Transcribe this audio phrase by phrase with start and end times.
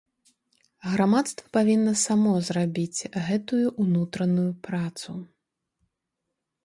[0.93, 5.11] Грамадства павінна само зрабіць гэтую ўнутраную працу.